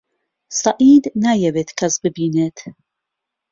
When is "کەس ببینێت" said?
1.79-2.57